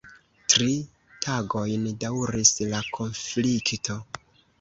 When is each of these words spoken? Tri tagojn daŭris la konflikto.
Tri 0.51 0.69
tagojn 1.25 1.83
daŭris 2.03 2.53
la 2.71 2.81
konflikto. 2.99 3.99